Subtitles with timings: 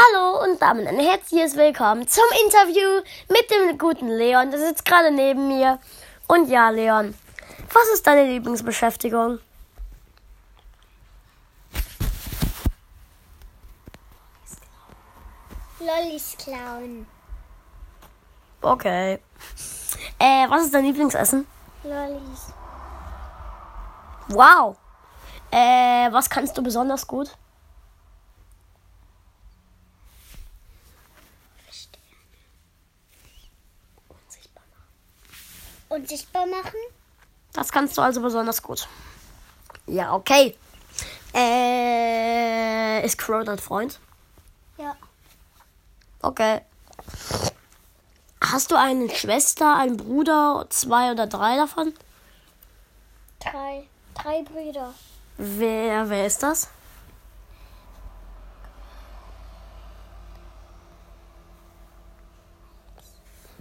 [0.00, 4.50] Hallo und damit ein herzliches Willkommen zum Interview mit dem guten Leon.
[4.50, 5.78] Der sitzt gerade neben mir.
[6.26, 7.14] Und ja, Leon,
[7.70, 9.40] was ist deine Lieblingsbeschäftigung?
[15.80, 17.06] Lollis klauen.
[18.62, 19.18] Okay.
[20.18, 21.46] Äh, was ist dein Lieblingsessen?
[21.82, 22.54] Lollis.
[24.28, 24.76] Wow.
[25.50, 27.36] Äh, was kannst du besonders gut?
[35.90, 36.78] Unsichtbar machen?
[37.52, 38.86] Das kannst du also besonders gut.
[39.86, 40.56] Ja, okay.
[41.34, 43.98] Äh, ist Crow dein Freund?
[44.78, 44.96] Ja.
[46.22, 46.60] Okay.
[48.40, 51.92] Hast du eine Schwester, einen Bruder, zwei oder drei davon?
[53.40, 53.88] Drei.
[54.14, 54.94] Drei Brüder.
[55.38, 56.68] Wer, wer ist das?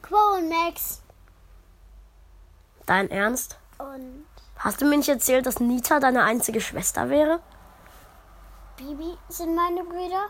[0.00, 1.03] Quo und Max.
[2.86, 3.56] Dein Ernst?
[3.78, 4.24] Und
[4.56, 7.40] Hast du mir nicht erzählt, dass Nita deine einzige Schwester wäre?
[8.76, 10.26] Bibi sind meine Brüder.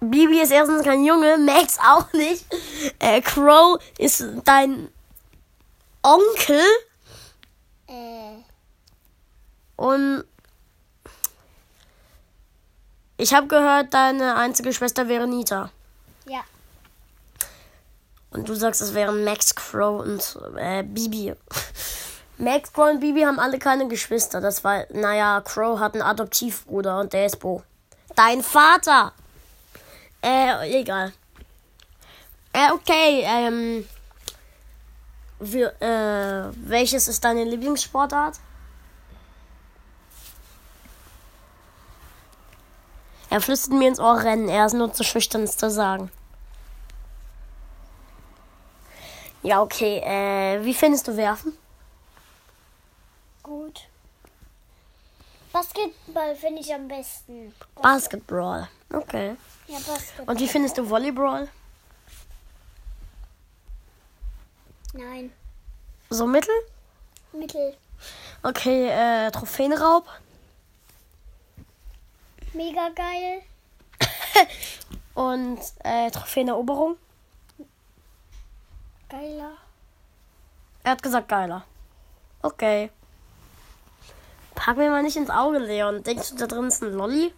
[0.00, 2.44] Bibi ist erstens kein Junge, Max auch nicht.
[2.98, 4.88] Äh, Crow ist dein
[6.02, 6.60] Onkel
[7.88, 8.36] Äh.
[9.76, 10.24] und
[13.16, 15.70] ich habe gehört, deine einzige Schwester wäre Nita.
[16.26, 16.40] Ja.
[18.30, 21.34] Und du sagst, es wären Max, Crow und äh, Bibi.
[22.42, 24.40] Max, Crow und Bibi haben alle keine Geschwister.
[24.40, 27.62] Das war, naja, Crow hat einen Adoptivbruder und der ist Bo.
[28.16, 29.12] Dein Vater!
[30.20, 31.12] Äh, egal.
[32.52, 33.88] Äh, okay, ähm.
[35.38, 38.40] Wir, äh, welches ist deine Lieblingssportart?
[43.30, 44.48] Er flüstert mir ins Ohr rennen.
[44.48, 46.10] Er ist nur zu schüchtern, es zu sagen.
[49.44, 49.98] Ja, okay.
[50.04, 51.56] Äh, wie findest du Werfen?
[53.42, 53.88] Gut.
[55.52, 57.54] Basketball finde ich am besten.
[57.74, 58.68] Basketball.
[58.92, 59.36] Okay.
[59.66, 60.26] Ja, Basketball.
[60.28, 61.48] Und wie findest du Volleyball?
[64.94, 65.32] Nein.
[66.10, 66.54] So mittel?
[67.32, 67.76] Mittel.
[68.42, 70.06] Okay, äh, Trophäenraub.
[72.54, 73.42] Mega geil.
[75.14, 76.96] Und äh, Trophäeneroberung.
[79.08, 79.52] Geiler.
[80.84, 81.64] Er hat gesagt geiler.
[82.42, 82.90] Okay.
[84.64, 86.04] Pack mir mal nicht ins Auge, Leon.
[86.04, 87.32] Denkst du, da drin ist ein Lolli?